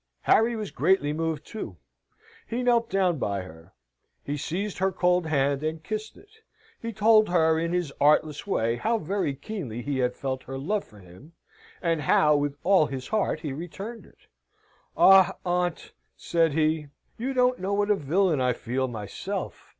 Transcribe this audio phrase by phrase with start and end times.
[0.21, 1.77] Harry was greatly moved, too.
[2.47, 3.71] He knelt down by her.
[4.23, 6.41] He seized her cold hand, and kissed it.
[6.81, 10.83] He told her, in his artless way, how very keenly he had felt her love
[10.85, 11.33] for him,
[11.83, 14.25] and how, with all his heart, he returned it.
[14.97, 16.87] "Ah, aunt!" said he,
[17.19, 19.69] "you don't know what a villain I feel myself.